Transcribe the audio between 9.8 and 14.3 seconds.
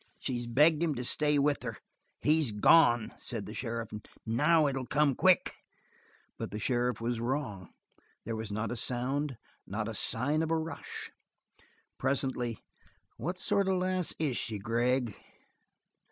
a sign of a rush. Presently: "What sort of a lass